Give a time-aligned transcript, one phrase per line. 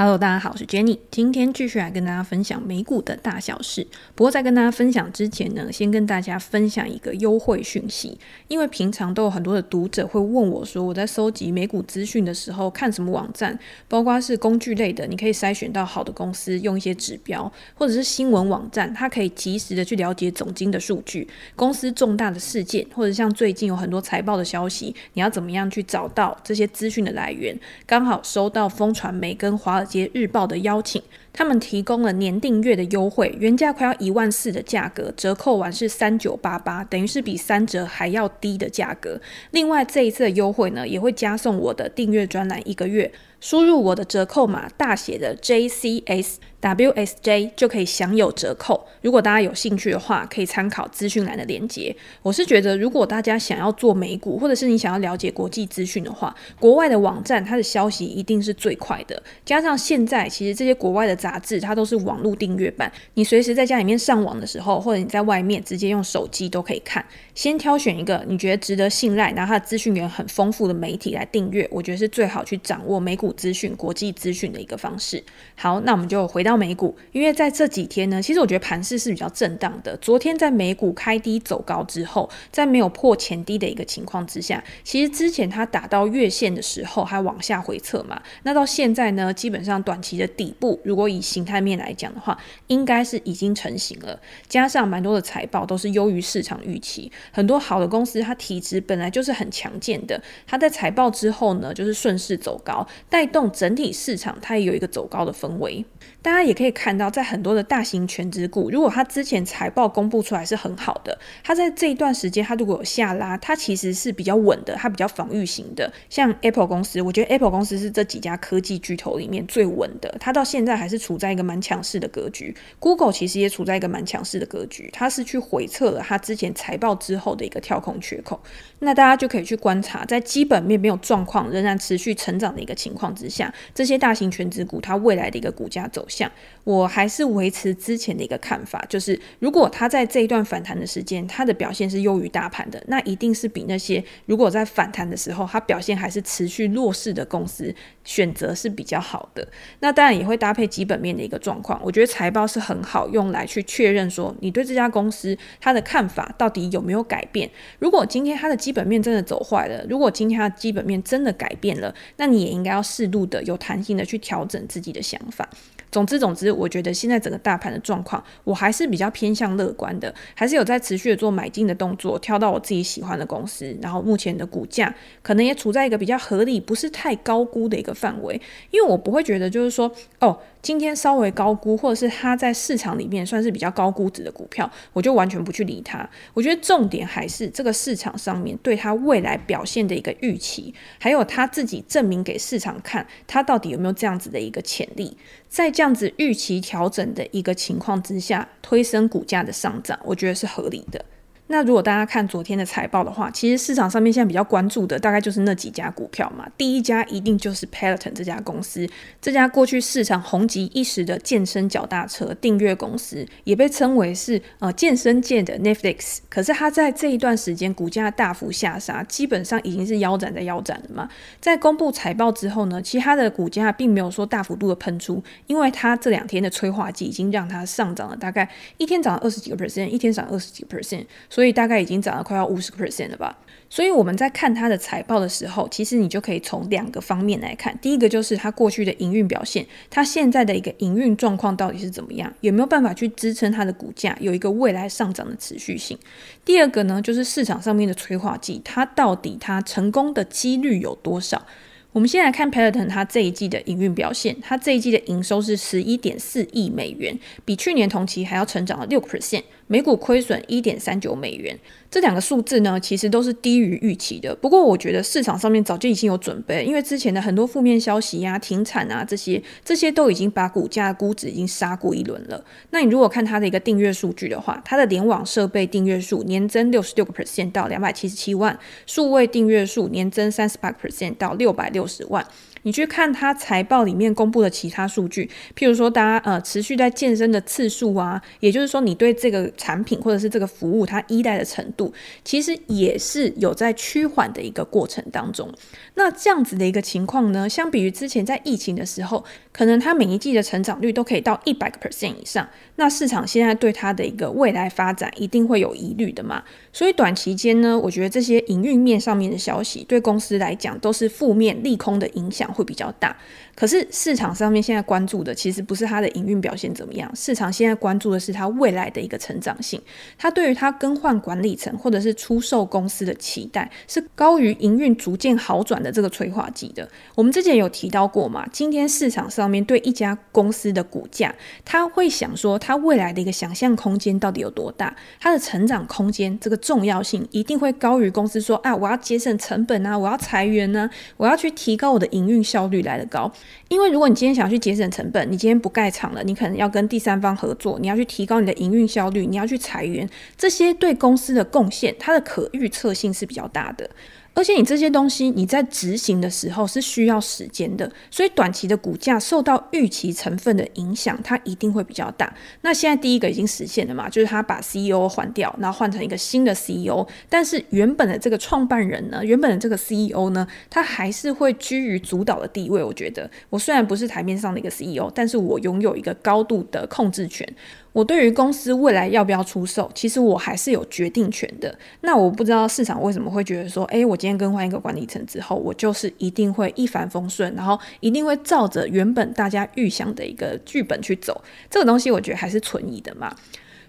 [0.00, 0.96] Hello，大家好，我是 Jenny。
[1.10, 3.84] 今天继续来跟大家分享美股的大小事。
[4.14, 8.16] 不过在跟大家分享之前呢，先跟大家分享一个优惠讯息。
[8.46, 13.58] 因为平常都有很多的读者会问我说，我在搜集美股资讯的时候看什么网站，
[13.88, 21.26] 包括是工具类的，你可以筛选到好的公司，用一些指标，或者是新闻网站，它可以及时的去了解总经的数据、
[21.56, 27.58] 公司重大的事件，或者像最近有很多财报的消息，你要怎么样去找到这些资讯的来源？
[27.84, 31.02] 刚好收到风传媒跟华尔捷日报的邀请，
[31.38, 39.20] 他们提供了年订阅的优惠，原价快要一万四的价格，折扣完是三九八八，等于是比三折还要低的价格。
[39.52, 43.12] 另外这一次的优惠呢，也会加送我的订阅专栏一个月。
[43.40, 48.84] 输入我的折扣码大写的 JCSWSJ 就可以享有折扣。
[49.00, 51.94] 如果大家有兴趣的话，可以参考资讯栏的链接。
[52.20, 59.22] 我是觉得，如果大家想要做美股，或者是你想要了解国际资讯的话，国外的网站它的消息一定是最快的。
[59.44, 67.04] 加上现在其实这些国外的杂杂志它都是网络订阅版，你随时在家里面上网的时候，或者你在外面直接用手机都可以看。
[67.34, 75.22] 先挑选一个你觉得值得信赖，然后它的资讯源很丰富的媒体来订阅，我觉得是最好去掌握美股资讯、国际资讯的一个方式。
[75.54, 79.96] 好，那我们就回到美股，因为在这几天呢，其实我觉得盘势是比较震荡的。
[79.98, 94.20] 昨天在美股开低走高之后，在没有破前低的一个情况之下，其实之前它打到月线的时候还往下回测嘛，那到现在呢，基本上短期的底部，如果以形态面来讲的话，应该是已经成型了。
[94.48, 103.48] 加上蛮多的财报都是优于市场预期，很多好的公司它体质本来就是很强健的，它在财报之后呢，就是顺势走高，带动。
[103.50, 105.84] 整体市场它也有一个走高的氛围，
[106.20, 115.90] 大家也可以看到，在很多的大型全职股，如果它之前财报公布出来是很好的，它在这一段时间它如果有下拉，它其实是比较稳的，它比较防御型的。
[116.10, 122.54] 像 Apple 公司，我觉得 Apple 公司是这几家科技巨头里面最稳的，它到现在还是处在一个蛮强势的格局。
[122.80, 128.40] Google 其实也处在一个蛮强势的格局，它是去回测了它之前财报之后的一个跳空缺口。
[128.80, 133.52] 那大家就可以去观察，在基本面没有状况，仍然持续成长的一个情况之下。
[133.74, 136.30] 这些大型全职股，它未来的一个股价走向，
[136.64, 147.74] 我还是维持之前的一个看法，就是如果它在这一段反弹的时间，它的表现是优于大盘的，那一定是比那些如果在反弹的时候，它表现还是持续弱势的公司
[148.04, 149.46] 选择是比较好的。
[149.80, 157.50] 那当然也会搭配基本面的一个状况，我觉得财报是很好用来去确认说你对这家公司它的看法到底有没有改变。
[157.78, 163.38] 如果今天它的基本面真的走坏了，如果今天它的基本面真的改变了，那你也应该要适度的。
[163.48, 165.48] 有弹性的去调整自己的想法。
[165.90, 173.76] 总之，总之，我觉得现在整个大盘的状况，我还是比较偏向乐观的，还是有在持续的做买进的动作，挑到我自己喜欢的公司。
[173.80, 178.40] 然后目前的股价可能也处在一个比较合理，不是太高估的一个范围。
[178.70, 179.90] 因为我不会觉得就是说，
[180.20, 186.08] 哦，今天稍微高估，或者是它在市场里面算是比较高估值的股票，我就完全不去理它。
[186.34, 193.06] 我觉得重点还是这个市场上面对它未来表现的一个预期，还有他自己证明给市场看。
[193.26, 195.16] 它到底有没有这样子的一个潜力？
[195.48, 201.04] 在这样子预期调整的一个情况之下，推升股价的上涨，我觉得是合理的。
[201.48, 206.46] 那如果大家看昨天的财报的话，其实市场上面现在比较关注的大概就是那几家股票嘛。
[206.56, 208.86] 第一家一定就是 Peloton 这家公司，
[209.20, 216.18] 这家过去市场红极一时的健身脚踏车订阅公司，也被称为是呃健身界的 Netflix。
[216.28, 221.08] 可是它在这一段时间股价大幅下杀，基本上已经是腰斩在腰斩了嘛。
[221.40, 231.06] 在公布财报之后呢，其他的股价并没有说大幅度的喷出，因为它这两天的催化剂已经让它上涨了，大概一天涨了二十几个 percent，一天涨二十几个 percent。
[231.38, 233.38] 所以大概已经涨了快要五十个 percent 了吧。
[233.70, 237.78] 所以我们在看它的财报的时候，其实你就可以从两个方面来看。
[237.80, 245.96] 第一个就是它过去的营运表现，它现在的一个营运状况到底是怎么样，有没有办法去支撑它的股价有一个未来上涨的持续性。
[246.44, 251.46] 第二个呢，就是市场上面的催化剂，它到底它成功的几率有多少？
[251.92, 259.44] 我们先来看 Peloton 它这一季的营运表现，它这一季的营收是十一点四亿美元，比去年同期还要成长了六个 percent。
[259.68, 261.56] 每股亏损一点三九美元，
[261.90, 264.34] 这两个数字呢，其实都是低于预期的。
[264.34, 272.42] 不过，我觉得市场上面早就已经有准备，因为之前的很多负面消息呀、停产啊这些，这些都已经把股价估值已经杀过一轮了。
[272.70, 282.26] 那你如果看它的一个订阅数据的话，它的联网设备订阅数年增六十六个 percent 到两百七十七万，数位订阅数年增三十八个 percent 到六百六十万。
[282.62, 291.92] 你去看它财报里面公布的其他数据，譬如说大家呃持续在健身的次数啊，也就是说你对这个产品或者是这个服务它依赖的程度，
[292.24, 295.52] 其实也是有在趋缓的一个过程当中。
[295.94, 306.42] 那这样子的一个情况呢，相比于之前在疫情的时候，可能它每一季的成长率都可以到一百个 percent 以上，那市场现在对它的一个未来发展一定会有疑虑的嘛。
[306.72, 313.16] 所以短期间呢，我觉得这些营运面上面的消息对公司来讲都是负面利空的影响会比较大。
[313.58, 319.82] 可是市场上面现在关注的其实不是它的营运表现怎么样，市场现在关注的是它未来的一个成长性。
[320.16, 326.88] 它对于它更换管理层或者是出售公司的期待是高于营运逐渐好转的这个催化剂的。
[327.16, 331.34] 我们之前有提到过嘛，今天市场上面对一家公司的股价，
[331.64, 343.28] 他会想说它未来的一个想象空间到底有多大，它的成长空间这个重要性一定会高于公司说啊，我要节省成本啊，我要裁员呢、我要去提高我的营运效率来得高。
[343.68, 353.88] 因为如果你今天想要去节省成本，你今天不盖厂了，你可能要跟第三方合作，你要去提高你的营运效率，你要去裁员，这些对公司的贡献，它的可预测性是比较大的。
[354.38, 362.32] 而且你这些东西你在执行的时候是需要时间的，所以短期的股价受到预期成分的影响，它一定会比较大。
[362.60, 372.80] 那现在第一个已经实现了嘛，就是他把 CEO 换掉，然后换成一个新的 CEO，但是原本的这个创办人呢，原本的这个 CEO 呢，他还是会居于主导的地位。
[372.80, 377.44] 我觉得，我虽然不是台面上的一个 CEO，但是我拥有一个高度的控制权。
[377.92, 381.76] 我对于公司未来要不要出售，其实我还是有决定权的。
[382.02, 391.42] 那我不知道市场为什么会觉得说，诶，我今天更换一个管理层之后，我就是一定会一帆风顺，然后一定会照着原本大家预想的一个剧本去走。
[391.70, 393.34] 这个东西我觉得还是存疑的嘛。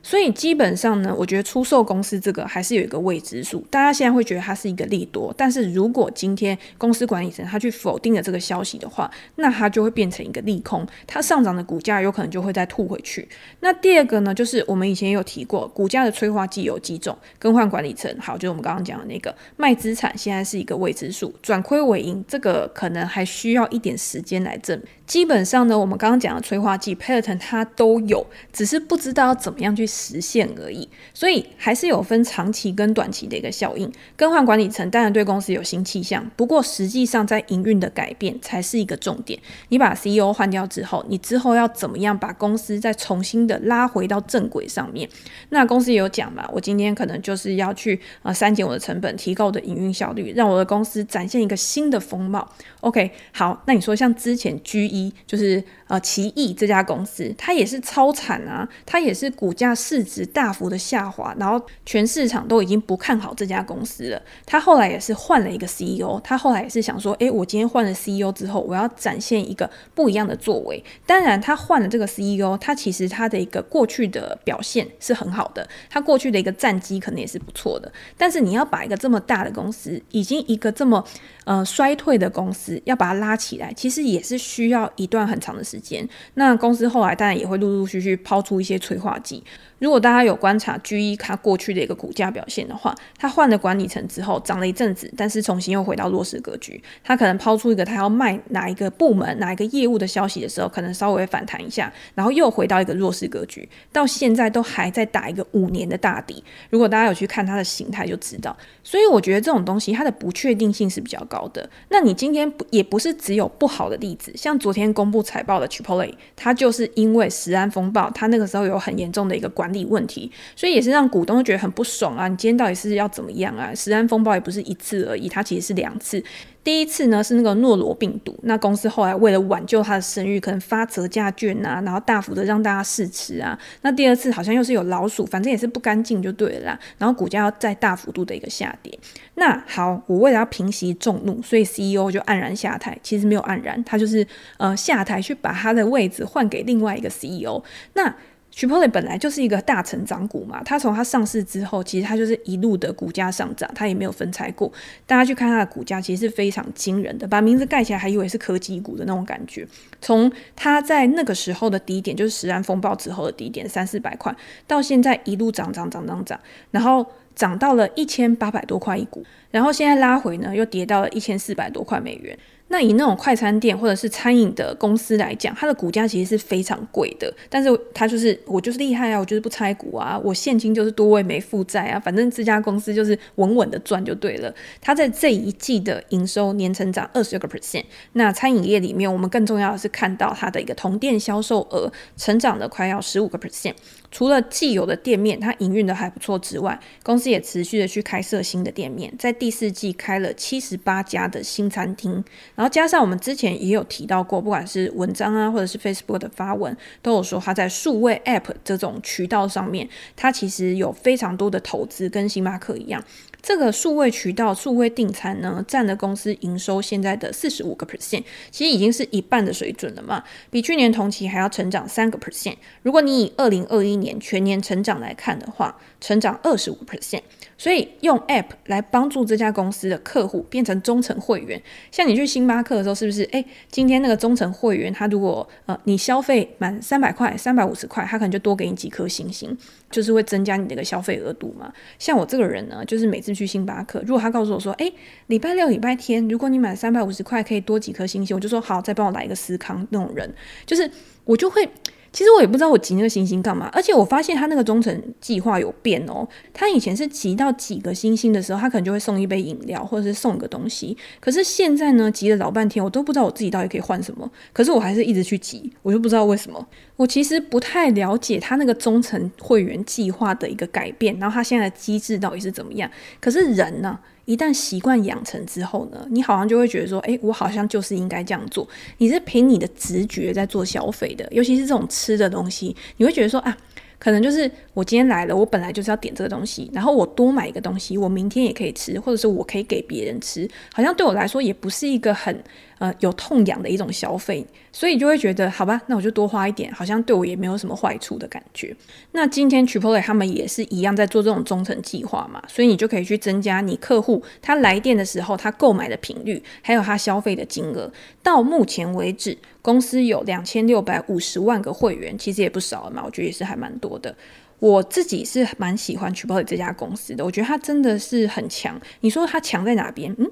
[0.01, 3.59] 所以基本上呢，我觉得出售公司这个还是有一个未知数。
[3.69, 13.27] 大家现在会觉得它是一个利多，但是如果今天公司管理层他去否定了这个消息的话，那它就会变成一个利空，它上涨的股价有可能就会再吐回去。
[13.59, 24.87] 那第二个呢，就是我们以前有提过，股价的催化剂有几种，更换管理层，好，就是我们刚刚讲的那个卖资产，现在是一个未知数，转亏为盈，这个可能还需要一点时间来证明。
[25.05, 30.87] 基本上呢，我们刚刚讲的催化剂，Peloton 它都有，只是不知道怎么样去实现而已。
[31.13, 33.91] 所以还是有分长期跟短期的一个效应。
[34.15, 39.39] 更换管理层当然对公司有新气象，不过实际上在营运的改变才是一个重点。
[39.69, 45.09] 你把 CEO 换掉之后，你之后要怎么样把公司再重新的拉回到正轨上面？
[45.49, 52.47] 那公司也有讲嘛，我今天可能就是要去啊删减我的成本，提高我的营运效率，让我的公司展现一个新的风貌。
[52.81, 64.21] OK，好，那你说像之前 GE 就是呃奇异这家公司，它也是超惨啊，它也是股价市值大幅的下滑，然后全市场都已经不看好这家公司了。
[64.45, 70.83] 他后来也是换了一个 CEO，他后来也是想说，诶，我今天换了 CEO 之后，我要展现一个不一样的作为。
[71.05, 77.91] 当然，他换了这个 CEO，他其实他的一个过去的表现是很好的，他过去的一个战绩可能也是不错的。
[78.17, 81.03] 但是你要把一个这么大的公司，已经一个这么
[81.45, 86.07] 呃衰退的公司，要把它拉起来，其实也是需要一段很长的时间。
[86.33, 89.43] 那公司后来当然也会陆陆续续抛出一些催化剂。
[89.79, 96.81] 如果大家有观察 GE 它过去的一个股价表现的话，它换了管理层之后涨了一阵子，但是重新又回到弱势格局。
[97.03, 106.43] 它可能抛出一个它要卖哪一个部门、哪一个业务的消息的时候，可能稍微反弹一下，然后又回到一个弱势格局，到现在都还在打一个五年的大底。
[106.69, 108.55] 如果大家有去看它的形态就知道。
[108.83, 111.69] 所以我觉得这种东西它的不确定性是比较高的。
[111.89, 122.27] 那你今天不也不是只有不好的例子，像昨天公布财报的 Chipotle，它就是因为食安风暴，它那个时候有很严重的一个管理问题，所以也是让股东觉得很不爽啊！
[122.27, 123.73] 你今天到底是要怎么样啊？
[123.73, 126.23] 食安风暴也不是一次而已，它其实是两次。
[126.61, 133.57] 第一次呢是那个诺罗病毒，那公司后来为了挽救它的声誉，可能发折价券啊，然后大幅的让大家试吃啊。
[133.81, 136.79] 那第二次好像又是有老鼠，反正也是不干净就对了啦。
[136.97, 138.99] 然后股价要再大幅度的一个下跌。
[139.35, 142.95] 那好，我为了要平息众怒，所以 CEO 就黯然下台。
[143.01, 147.63] 其实没有黯然，他就是呃下台去把他的位置换给另外一个 CEO。
[147.93, 148.13] 那
[148.59, 154.69] Chipotle 本来就是一个大成长股嘛，它从它上市之后，其实它就是一路的股价上涨，它也没有分拆过。
[155.07, 159.65] 大家去看它的股价，其实是非常惊人的，把名字盖起来还以为是科技股的那种感觉。
[160.01, 164.35] 从它在那个时候的低点，就是食安风暴之后的低点三四百块，
[164.67, 166.37] 到现在一路涨涨涨涨涨，
[166.71, 172.37] 然后涨到了一千八百多块一股，然后现在拉回呢，又跌到了一千四百多块美元。
[172.69, 177.31] 那以那种快餐店或者是餐饮的公司来讲，它的股价其实是非常贵的。
[177.49, 184.53] 但是它就是我就是厉害啊，我就是不拆股啊，我现金就是多，我也没负债啊，反正这家公司就是稳稳的赚就对了。
[184.79, 187.83] 它在这一季的营收年成长二十个 percent。
[188.13, 193.73] 那餐饮业里面，我们更重要的是看到它的一个同店销售额成长了快要十五个 percent。
[194.11, 202.23] 除了既有的店面它营运的还不错之外，公司也持续的去开设新的店面，在第四季开了七十八家的新餐厅，
[202.55, 213.03] 然后加上我们之前也有提到过，不管是文章啊，或者是 Facebook 的发文，都有说它在数位 App 这种渠道上面，它其实有非常多的投资，跟星巴克一样。
[213.41, 222.55] 这个数位渠道、数位订餐呢，占了公司营收现在的四十五个 percent，其实已经是一半的水准了嘛，比去年同期还要成长三个 percent。
[222.83, 227.21] 如果你以二零二一年全年成长来看的话，成长二十五 percent。
[227.59, 231.61] 所以用 App 来帮助这家公司的客户变成忠诚会员，
[231.91, 233.23] 像你去星巴克的时候，是不是？
[233.33, 239.55] 诶，今天那个忠诚会员，他如果呃你消费满三百块、三百五十块，他可能就多给你几颗星星，
[239.91, 241.71] 就是会增加你那个消费额度嘛。
[241.99, 244.93] 像我这个人呢，就是每次去星巴克，如果他告诉我说，诶，
[245.27, 250.33] 礼拜六、礼拜天，如果你满三百五十块可以多几颗星星，我就说好，再帮我来一个司康那种人，
[250.65, 250.89] 就是
[251.25, 251.69] 我就会。
[252.11, 256.27] 其实我也不知道我集那个星星干嘛，而且我发现他那个忠诚计划有变哦。
[256.53, 260.97] 他以前是集到几个星星的时候，他可能就会送一杯饮料或者是送个东西。
[261.19, 264.29] 可是现在呢，集了老半天，我都不知道我自己到底可以换什么。
[264.51, 266.67] 可是我还是一直去集，我就不知道为什么。
[266.99, 272.91] 我其实不太了解他那个忠诚会员计划的一个改变，然后他现在的机制到底是怎么样。
[273.21, 273.97] 可是人呢？
[274.25, 278.67] 一旦习惯养成之后呢，你好像就会觉得说，诶，我好像就是应该这样做。
[278.97, 283.57] 你是凭你的直觉在做消费的，尤其是这种吃的东西，你会觉得说啊，
[283.97, 292.43] 可能就是我今天来了，我本来就是要点这个东西，然后我多买一个东西，我明天也可以吃，或者是我可以给别人吃，好像对我来说也不是一个很。
[292.79, 298.73] 呃，有痛痒的一种消费，所以就会觉得好吧，那我就多花一点，好像对我也没有什么坏处的感觉。
[299.11, 307.91] 那今天 c h i p o l e 他们也是一样在做这种忠诚计划嘛，所以你就可以去增加你客户他来电的时候他购买的频率，还有他消费的金额。
[308.23, 314.15] 到目前为止，公司有两千六百五十万个会员，其实也不少了嘛，我觉得也是还蛮多的。
[314.59, 318.79] 我自己是蛮喜欢 c h i p o l e 这家公司的，我觉得它真的是很强。
[319.01, 320.15] 你说它强在哪边？
[320.17, 320.31] 嗯？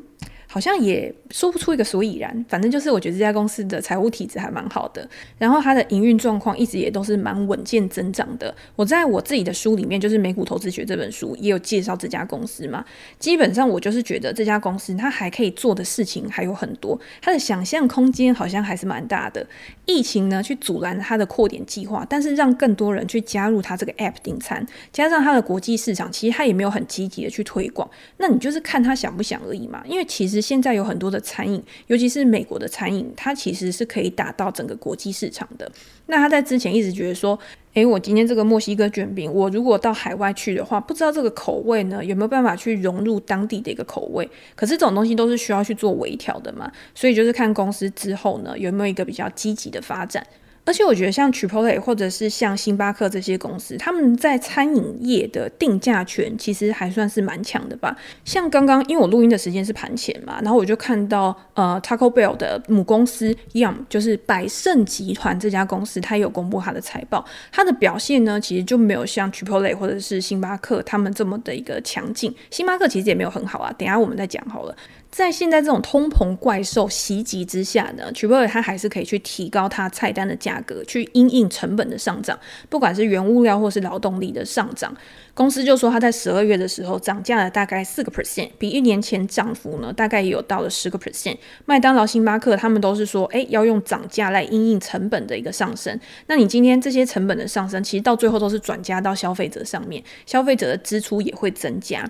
[0.50, 8.56] 好像也说不出一个所以然，反正就是我觉得这家公司的财务体质还蛮好的，然后它的营运状况一直也都是蛮稳健增长的。
[8.76, 12.84] 我在我自己的书里面，就是《美股投资学》这本书也有介绍这家公司嘛。
[13.20, 19.46] 基本上我就是觉得这家公司它还可以做的事情还有很多，它的想象空间好像还是蛮大的。
[19.86, 27.90] 疫情呢去阻拦它的扩点计划，但是让更多人去加入它这个 App 订餐，加上它的国际市场，其实它也没有很积极的去推广。
[28.16, 30.37] 那你就是看他想不想而已嘛，因为其实。
[30.42, 35.72] 现在有很多的餐饮，尤其是美国的餐饮，它其实是可以打到整个国际市场的。
[36.08, 37.38] 那他在之前一直觉得说，
[37.74, 44.30] 诶，我今天这个墨西哥卷饼，我如果到海外去的话，不知道这个口味呢有没有办法去融入当地的一个口味。
[44.56, 50.26] 可是这种东西都是需要去做微调的嘛，所以就是看公司之后呢有没有一个比较积极的发展。
[50.68, 57.96] 而且我觉得像 Chipotle 或者是像星巴克这些公司，他们在餐饮业的定价权其实还算是蛮强的吧。
[58.26, 72.36] 像刚刚因为我录音的时间是盘前嘛，然后我就看到呃 Taco Bell 的母公司 Yum，就是百胜集团这家公司，它有公布它的财报，它的表现呢其实就没有像 Chipotle 或者是星巴克他们这么的一个强劲。
[72.52, 74.76] 星巴克其实也没有很好啊，等下我们再讲好了。
[75.10, 82.38] 在现在这种通膨怪兽袭击之下呢 c h i p o 它还是可以去提高它菜单的价格，去因应成本的上涨，
[82.70, 84.96] 不管是原物料或是劳动力的上涨。
[85.34, 91.38] 公司就说它在十二月的时候涨价了大概四个 percent，比一年前涨幅呢大概也有到了十个 percent。
[91.66, 96.00] 麦当劳、星巴克他们都是说，诶，要用涨价来因应成本的一个上升。
[96.28, 102.08] 那你今天这些成本的上升，其实到最后都是转嫁到消费者上面，消费者的支出也会增加。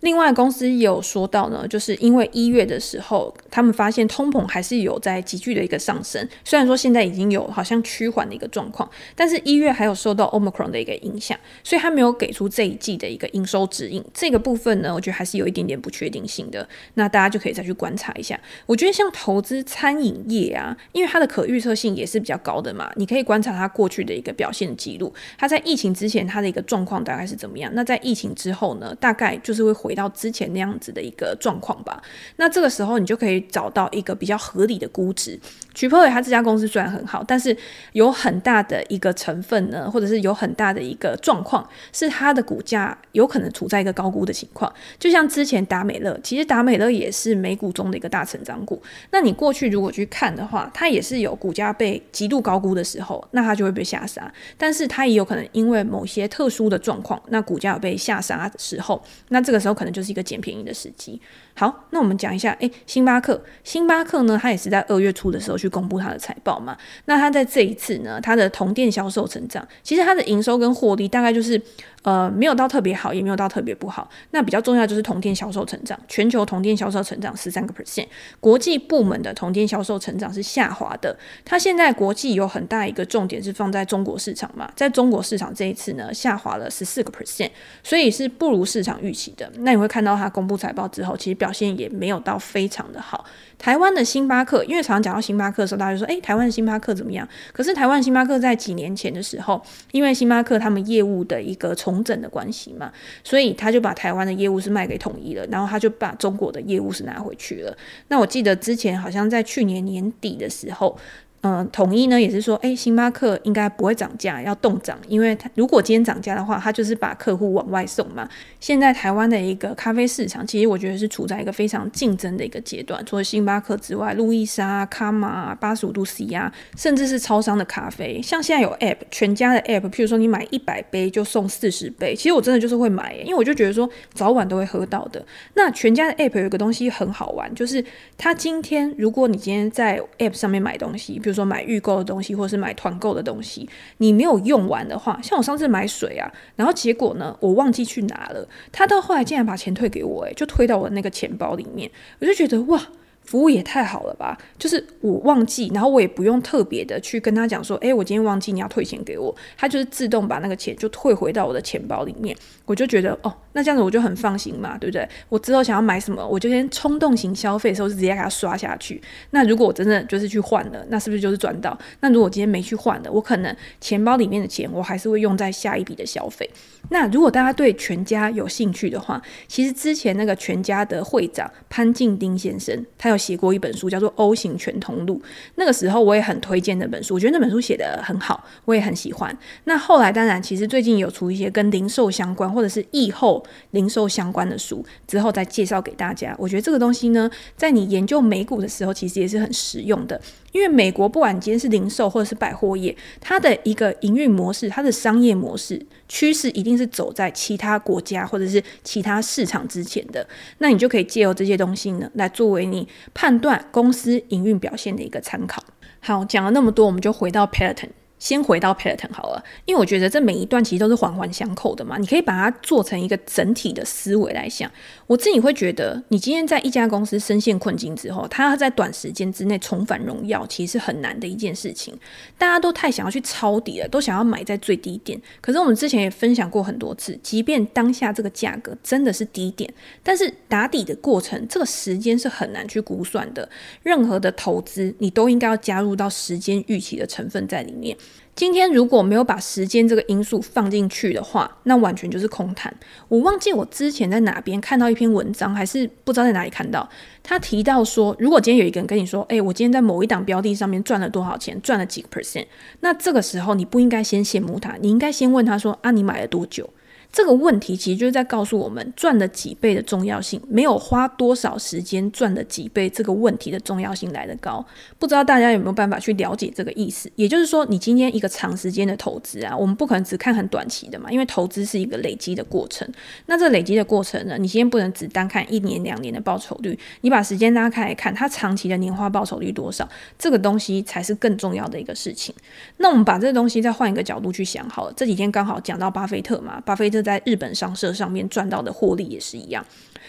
[0.00, 6.26] 另外，公司也有说到呢，就是因为一月的时候，他们发现通膨还是有在急剧的一个上升。
[6.44, 14.04] 虽然说现在已经有好像趋缓的一个状况，但是一月还有受到 Omicron 的一个影响，所以他没有给出这一季的一个营收指引。
[14.14, 16.68] 这个部分呢，我觉得还是有一点点不确定性的。
[16.94, 18.38] 那大家就可以再去观察一下。
[18.66, 25.12] 我觉得像投资餐饮业啊，因为它的可预测性也是比较高的嘛，你可以观察它过去的一个表现记录。
[25.36, 27.68] 它在疫情之前，它的一个状况大概是怎么样？
[27.74, 29.87] 那在疫情之后呢，大概就是会。
[29.87, 32.02] 回回到之前那样子的一个状况吧，
[32.36, 35.40] 那这个时候你就可以找到一个比较合理的估值。
[35.78, 37.56] Chipotle 它这家公司虽然很好，但是
[37.92, 44.72] 有很大的一个成分呢，或者是有很大的一个状况，是它的股价有可能处在一个高估的情况。
[44.98, 48.82] 就像之前达美乐，其实达美乐也是美股中的一个大成长股。
[49.12, 54.28] 那你过去如果去看的话，它也是有股价被极度高估的时候，那它就会被下杀。
[54.56, 61.20] 但是它也有可能因为某些特殊的状况，那股价有被下杀的时候，那这个时候可能就是一个捡便宜的时机。
[61.54, 66.76] 好，那我们讲一下，诶，星巴克，星巴克呢，它也是在二月初的时候去公布它的财报嘛。
[67.04, 71.60] 那它在这一次呢，它的同店销售成长，其实它的营收跟获利大概就是。
[72.08, 74.08] 呃，没有到特别好，也没有到特别不好。
[74.30, 78.06] 那比较重要就是同店销售成长，全球同店销售成长十三个 percent，
[78.40, 81.14] 国际部门的同店销售成长是下滑的。
[81.44, 87.50] 它现在国际有很大一个重点是放在中国市场嘛，在中国市场这一次呢，下滑了十四个 percent，
[87.82, 89.52] 所以是不如市场预期的。
[89.58, 93.26] 那你会看到它公布财报之后，其实表现也没有到非常的好。
[93.58, 97.28] 台湾的星巴克，因为常常讲到星巴克的时候，大家就说，诶，台湾的星巴克怎么样？
[97.52, 99.60] 可是台湾星巴克在几年前的时候，
[99.90, 107.76] 因为星巴克他们业务的一个重整的关系嘛，所以他就把台湾的业务是卖给统一了，然后他就把中国的业务是拿回去了。
[108.08, 110.98] 那我记得之前好像在去年年底的时候。
[111.42, 118.28] 嗯，统一呢也是说，哎，星巴克应该不会涨价，要冻涨，因为它如果今天涨价的话，它就是把客户往外送嘛。
[118.58, 123.00] 现在台湾的一个咖啡市场，其实我觉得是处在一个非常竞争的一个阶段。
[123.06, 135.24] 除了星巴克之外，路易莎、卡玛、八十五度 C 啊，甚至是超商的咖啡，像现在有 App，全家的 App，譬如说你买一百杯就送四十杯，其实我真的就是会买，因为我就觉得说早晚都会喝到的。
[135.54, 137.84] 那全家的 App 有一个东西很好玩，就是
[138.16, 141.20] 它今天如果你今天在 App 上面买东西。
[141.28, 143.68] 比如说买预购的东西，或者是买团购的东西，
[143.98, 152.82] 你没有用完的话，像我上次买水啊，然后结果呢，我忘记去拿了，他到后来竟然把钱退给我，诶，就退到我那个钱包里面，我就觉得哇。
[153.28, 154.34] 服务也太好了吧！
[154.58, 162.34] 就是我忘记，然后我也不用特别的去跟他讲说，哎，我今天忘记你要退钱给我，他就是自动把那个钱就退回到我的钱包里面。
[162.64, 165.06] 我就觉得，哦，那这样子我就很放心嘛，对不对？
[165.28, 168.98] 我之后想要买什么，我就先冲动型消费的时候就直接给他刷下去。
[169.32, 171.78] 那如果我真的就是去换了，那是不是就是赚到？
[172.00, 176.48] 那如果今天没去换的，我可能钱包里面的钱我还是会用在下一笔的消费。
[176.88, 183.17] 那如果大家对全家有兴趣的话，其实之前那个全家的会长潘静丁先生，他有。
[183.18, 185.16] 写过一本书叫做《O 型全通路》，
[185.56, 189.36] 那个时候我也很推荐那本书，我觉得那本书写得很好，我也很喜欢。
[189.64, 196.34] 那后来当然，其实最近有出一些跟零售相关或者是疫后零售相关的书，之后再介绍给大家。
[196.38, 200.20] 我觉得这个东西呢，在你研究美股的时候，其实也是很实用的。
[200.52, 210.26] 因为美国不管今天是零售或者是百货业，它的一个营运模式，它的商业模式趋势一定是走在其他国家或者是其他市场之前的。
[210.58, 215.62] 那你就可以借由这些东西呢，来作为你判断公司营运表现的一个参考。
[216.00, 217.90] 好，讲了那么多，我们就回到 Peloton。
[218.18, 224.70] 先回到 Peloton 好了，因为我觉得这每一段其实都是环环相扣的嘛，你可以把它做成一个整体的思维来想。
[225.06, 231.96] 我自己会觉得，你今天在一家公司深陷困境之后，它要在短时间之内重返荣耀，其实是很难的一件事情。
[232.36, 235.20] 大家都太想要去抄底了，都想要买在最低点。
[235.40, 243.48] 可是我们之前也分享过很多次，即便当下这个价格真的是低点，但是打底的过程，这个时间是很难去估算的。
[243.82, 247.96] 任何的投资，你都应该要加入到时间预期的成分在里面。
[248.38, 252.72] 今天如果没有把时间这个因素放进去的话，那完全就是空谈。
[253.08, 256.88] 我忘记我之前在哪边看到一篇文章，还是不知道在哪里看到，
[257.20, 262.46] 他提到说，如果今天有一个人跟你说，诶，我今天在某一档标的上面赚了多少钱，赚了几个 percent，
[262.78, 266.70] 那这个时候你不应该先羡慕他，你应该先问他说，啊，你买了多久？
[267.10, 274.64] 这个问题其实就是在告诉我们赚了几倍的重要性，没有花多少时间赚了几倍这个问题的重要性来得高。
[274.98, 277.10] 不知道大家有没有办法去了解这个意思？
[277.16, 282.86] 也就是说，你今天一个长时间的投资啊，我们不可能只看很短期的嘛，因为投资是一个累积的过程。
[283.26, 292.34] 那这累积的过程呢，你今天不能只单看一年两年的报酬率，你把时间拉开来看，它长期的年化报酬率多少，这个东西才是更重要的一个事情。
[292.76, 296.97] 那我们把这个东西再换一个角度去想好了，这几天刚好讲到巴菲特嘛，巴菲特。
[297.02, 299.64] 在日本商社上面赚到的获利也是一样。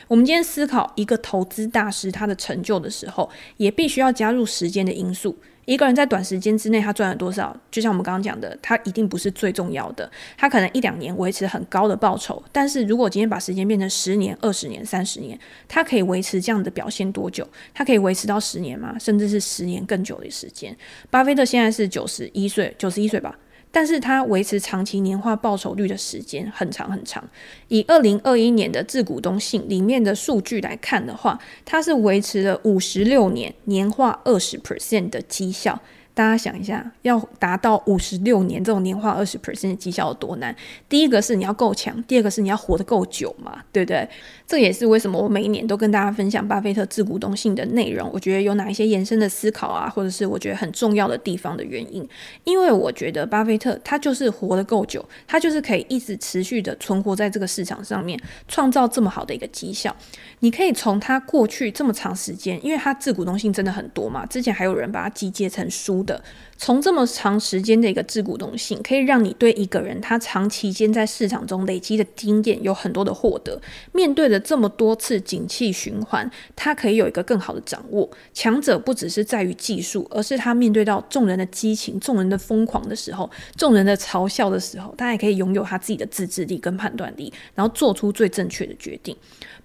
[0.08, 5.38] 我们今天思考一个投资大师他的成就的时候，也必须要加入时间的因素。
[5.66, 10.10] 一个人在短时间之内他赚了多少，就像我们刚刚讲的，他一定不是最重要的。
[10.36, 17.48] 他可能一两年维持很高的报酬，但是如果今天把时间变成十年、二十年、三十年，他可以维持这样的表现多久？
[17.72, 18.96] 他可以维持到十年吗？
[18.98, 20.76] 甚至是十年更久的时间？
[21.12, 23.38] 巴菲特现在是九十一岁，九十一岁吧。
[23.72, 27.24] 但是它维持长期年化报酬率的时间很长很长。
[27.68, 35.80] 以二零二一年的自股东信里面的数据来看的话，它是维持了五十六年年化二十 percent 的绩效。
[36.14, 40.54] 大家想一下，要达到五十六年这种年化二十 percent 的绩效有多难？
[40.90, 44.08] 第一个是你要够强，第二个是你要活得够久嘛，对不对？
[44.46, 48.10] 这也是为什么我每一年都跟大家分享巴菲特自股东性的内容。
[48.12, 52.06] 我觉得有哪一些延伸的思考啊，或者是我觉得很重要的地方的原因。
[52.44, 59.96] 因为我觉得巴菲特他就是活得够久，他就是可以一直持续的存活在这个市场上面，创造这么好的一个绩效。
[60.40, 66.24] 你可以从他过去这么长时间，因为他自股东性真的很多嘛，之前还有人把它集结成书的。
[66.62, 73.62] 从这么长时间的一个自古东信，可以让你对一个人他长期间在市场中累积的经验有很多的获得。
[73.94, 78.10] 面对了这么多次景气循环，他可以有一个更好的掌握。
[78.34, 89.16] 强者不只是在于技术，而是他面对到众人的激情、众人的疯狂的时候、众人的嘲笑的时候，他也可以拥有他自己的自制力跟判断力，然后做出最正确的决定。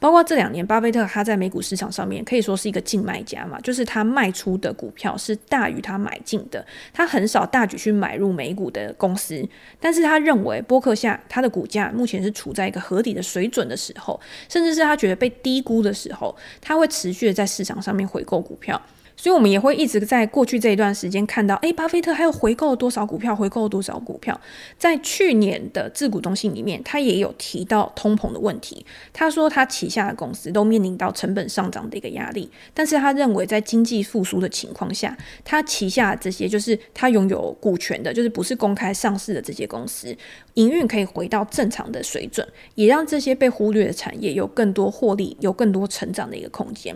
[0.05, 6.63] 包括这两年，巴菲特他在美股市场上面可以说是一个净卖家嘛，就是他卖出的股票是大于他买进的，
[6.93, 9.43] 他很少大举去买入美股的公司，
[9.81, 18.79] 但是他认为波克夏他的股价目前是处在一个合理的水准的时候，甚至是他觉得被低估的时候，他会持续的在市场上面回购股票。
[19.17, 23.35] 所以，我们也会一直在过去这一段时间看到，诶，巴菲特还有回购多少股票？
[23.35, 24.39] 回购多少股票？
[24.77, 28.85] 在去年的致股东信里面，他也有提到通膨的问题。
[29.13, 40.15] 他说，他旗下的公司都面临到成本上涨的一个压力，但是他认为，在经济复苏的情况下，他旗下这些就是他拥有股权的，就是不是公开上市的这些公司，
[40.55, 46.95] 营运可以回到正常的水准，也让这些被忽略的产业有更多获利、有更多成长的一个空间。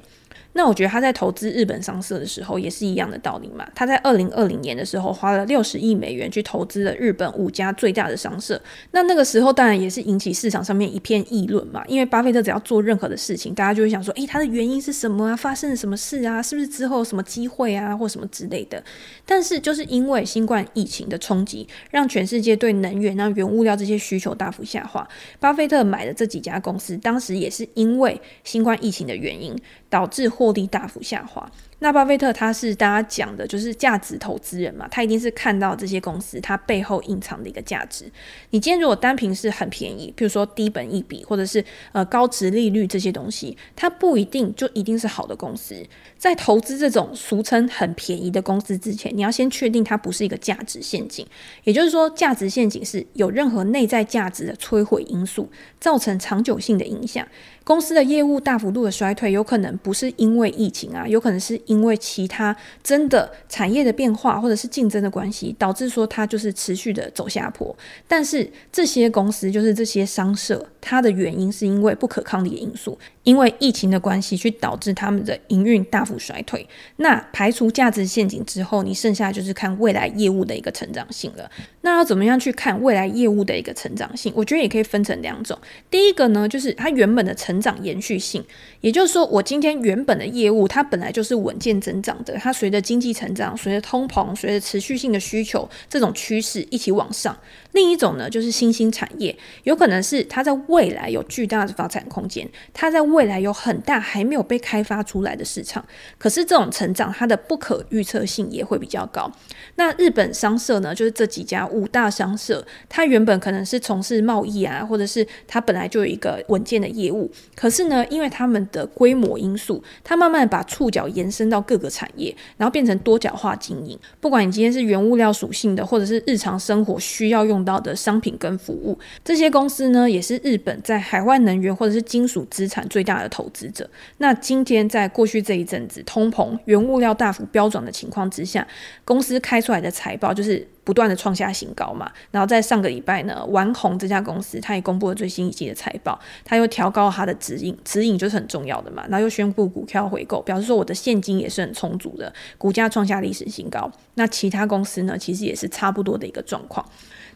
[0.55, 3.65] 那我觉得他在投资日本商社的时候也是一样的道理嘛。
[3.75, 8.61] 他在二零二零年的时候花了六十亿美元去投资了日本五家最大的商社。
[8.91, 11.85] 那那个时候当然也是引起市场上面一片议论嘛。
[11.87, 15.37] 因为巴菲特只要做任何的事情，大家就会想说，诶，他的原因是什么啊？
[15.37, 16.43] 发生了什么事啊？
[16.43, 18.83] 是不是之后什么机会啊，或什么之类的？
[19.25, 25.07] 但是就是因为新冠疫情的冲击，让全世界对能源、让原物料这些需求大幅下滑。
[25.39, 29.57] 巴菲特买的这几家公司，当时也是因为新冠疫情的原因，
[29.89, 31.51] 导致获利大幅下滑。
[31.81, 38.05] 那巴菲特他是大家讲的，就是价值投资人嘛，他一定是看到这些公司它背后隐藏的一个价值。
[38.51, 45.77] 你今天如果单凭是很便宜，譬如说低本益比或者是呃高值利率这些东西，它不一定就一定是好的公司。
[46.17, 51.25] 在投资这种俗称很便宜的公司之前，你要先确定它不是一个价值陷阱。
[51.63, 57.25] 也就是说，价值陷阱是有任何内在价值的摧毁因素，造成长久性的影响。
[57.63, 67.75] 公司的业务大幅度的衰退，有可能不是因为疫情啊，有可能是因为其他真的产业的变化，或者是竞争的关系，导致说它就是持续的走下坡。
[68.09, 72.99] 但是这些公司，就是这些商社，它的原因是因为不可抗力的因素。
[73.25, 76.67] 因为疫情的关系，去导致他们的营运大幅衰退。
[76.97, 81.51] 那排除价值陷阱之后，你剩下就是看未来业务的一个成长性了。
[81.83, 84.33] 那要怎么样去看未来业务的一个成长性？
[84.35, 85.59] 我觉得也可以分成两种。
[85.91, 88.43] 第一个呢，就是它原本的成长延续性，
[88.81, 97.37] 也就是说，我今天原本的业务它本来就是稳健增长的，它随着经济成长、随着通膨、随着持续性的需求这种趋势一起往上。
[97.79, 105.85] 另一种呢，就是新兴产业，有可能是它在未来有巨大的发展空间，它在未来有很大还没有被开发出来的市场。
[106.19, 109.31] 可是这种成长，它的不可预测性也会比较高。
[109.77, 117.31] 那日本商社呢，就是这几家五大商社，它原本可能是从事贸易啊，或者是它本来就有一个稳健的业务。
[117.55, 123.97] 可是呢，因为他们的规模因素，它慢慢把触角延伸到各个产业，然后变成多角化经营。
[124.21, 133.89] 不管你今天是原物料属性的，或者是日常生活需要用到的商品跟服务，这些公司呢，也是日本在海外能源或者是金属资产最大的投资者。
[134.17, 138.67] 那今天在过去这一阵子通膨、原物料大幅飙涨的情况之下，
[139.05, 142.11] 公司开出来的财报就是不断的创下新高嘛。
[142.31, 149.05] 然后在上个礼拜呢，丸红这家公司，它也公布了最新一季的财报，它又调高它的指引，指引就是很重要的嘛。
[149.11, 153.93] 然后又宣布股票回购，表示说我的现金也是很充足的，股价创下历史新高。
[154.15, 156.83] 那其他公司呢，其实也是差不多的一个状况。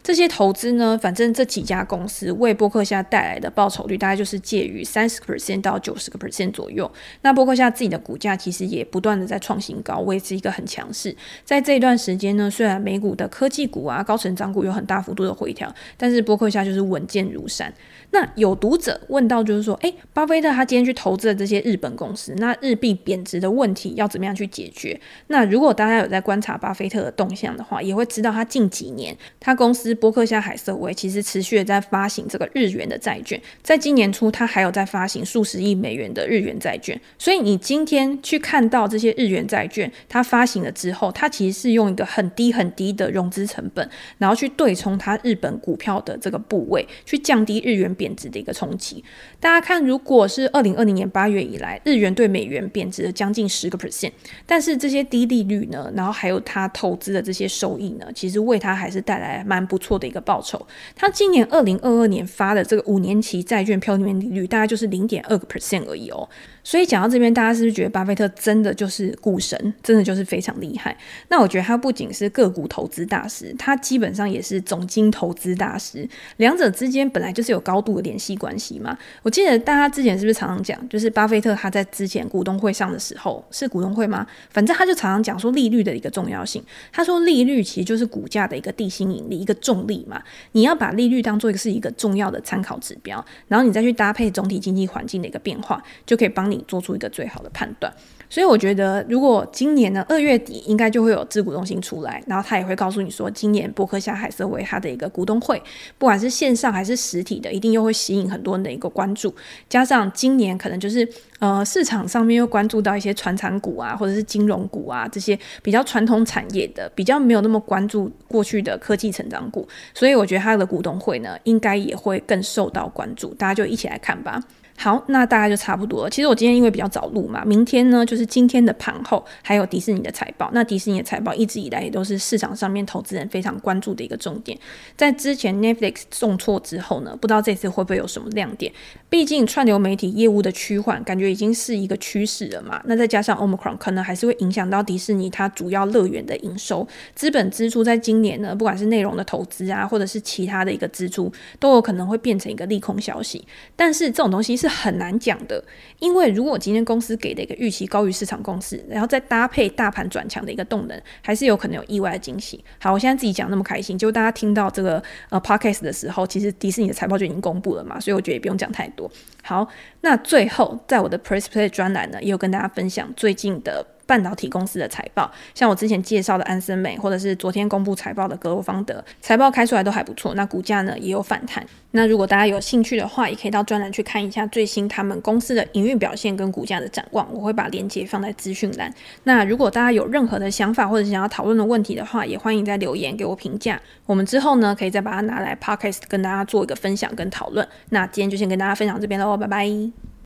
[0.01, 6.91] 这些投资呢，反正这几家公司为波克夏带来的报酬率大概就是介于三十个 percent 到九十个 percent 左右。
[7.21, 11.15] 那波克夏自己的股价其实也不断的在创新高，维持一个很强势。
[11.45, 17.73] 在这一段时间呢，虽然美股的科科技股啊、高成长股有很大幅度的回调，但是波克夏就是稳健如山。
[18.11, 24.97] 那有读者问到，就是说，诶，巴菲特他今天去投资的这些日本公司，那日币贬值的问题要怎么样去解决？
[25.27, 36.97] 那如果大家有在观察巴菲特的动向的话，也会知道他近几年他公司波克夏海瑟威其实持续的在发行这个日元的债券，在今年初他还有在发行数十亿美元的日元债券。
[37.17, 49.03] 所以你今天去看到这些日元债券，它发行了之后，它其实是用一个很低很低的融资成本，然后去对冲它日本股票的这个部位，去降低日元贬值的一个冲击，
[49.39, 54.11] 大家看，如果是二零二零年八月以来，日元对美元贬值了将近十个 percent，
[54.45, 60.63] 但是这些低利率呢，然后还有他投资的这些收益呢，其实为他还是带来蛮不错的一个报酬。
[60.95, 66.29] 他今年二零二二年发的这个五年期债券票面利率大概就是零点二个 percent 而已哦。
[66.63, 70.97] 所以讲到这边，大家是不是觉得巴菲特真的就是股神，真的就是非常厉害？
[71.27, 78.97] 那我觉得他不仅是个股投资大师，他基本上也是总经投资大师，两者之间本来就是有高度的联系关系嘛。
[79.21, 84.25] 我记得大家之前是不是常常讲，就是巴菲特他在之前股东会上的时候，是股东会吗？
[84.49, 86.63] 反正他就常常讲说利率的一个重要性。
[86.91, 90.19] 他说利率其实就是股价的一个地心引力，一个重力嘛。
[90.53, 96.63] 你要把利率当做一个是一个重要的参考指标，然后你再去搭配总体经济环境的一个变化，就可以帮你。
[96.65, 97.93] 做出一个最好的判断，
[98.33, 105.61] 所以我觉得，如果今年呢二月底应该就会有自股东信出来，然后他也会告诉你说，今年波克夏海瑟威他的一个股东会，
[105.99, 109.31] 不管是线上还是实体的，一定又会吸引很多人的一个关注。
[109.69, 124.41] 加上今年可能就是呃市场上面又关注到一些传产股啊，或者是金融股啊这些比较传统产业的，比较没有那么关注过去的科技成长股，所以我觉得他的股东会呢应该也会更受到关注，大家就一起来看吧。
[124.75, 126.09] 好，那大概就差不多了。
[126.09, 130.49] 其实我今天因为比较早录嘛，明天呢就是今天的盘后还有迪士尼的财报。
[130.53, 134.57] 那迪士尼的财报一直以来也都是市场上面投资人非常关注的一个重点。
[134.97, 138.71] 在之前 Netflix 重挫之后呢，不知道这次会不会有什么亮点？
[139.13, 142.81] 毕竟串流媒体业务的趋缓，感觉已经是一个趋势了嘛。
[142.85, 153.47] 那再加上 Omicron 可能还是会影响到迪士尼它主要乐园的营收，资本支出在今年呢，不管是内容的投资啊，或者是其他的一个支出，都有可能会变成一个利空消息。
[153.75, 155.63] 但是这种东西是很难讲的，
[155.99, 162.65] 因为如果今天公司给的一个预期高于市场共识，然后再搭配大盘转强的一个动能，还是有可能有意外的惊喜。
[162.79, 169.02] 好，我现在自己讲那么开心，就大家听到这个呃 podcast 的时候，其实迪士尼的财报就已经公布了嘛，所以我觉得也不用讲太多
[169.43, 169.67] 好，
[170.01, 173.85] 那最后在我的 Press Play 专栏呢，也有跟大家分享最近的。
[174.13, 181.65] 半导体公司的财报，像我之前介绍的安森美，或者是昨天公布财报的格罗方德，财报开出来都还不错，那股价呢也有反弹。
[181.89, 188.93] 那如果大家有兴趣的话，也可以到专栏去看一下最新他们公司的营运表现跟股价的展望，我会把链接放在资讯栏。
[189.23, 197.67] 那如果大家有任何的想法或者想要讨论的问题的话，也欢迎在留言给我评价，我们之后呢可以再把它拿来 Podcast 跟大家做一个分享跟讨论。
[197.89, 200.12] 那今天就先跟大家分享这边喽，拜拜。